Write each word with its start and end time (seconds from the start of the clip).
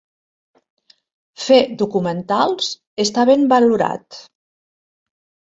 Fer 1.43 1.59
documentals 1.81 2.71
està 3.05 3.27
ben 3.31 3.47
valorat. 3.55 4.23